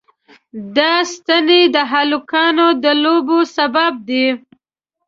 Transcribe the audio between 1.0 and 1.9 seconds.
ستنې د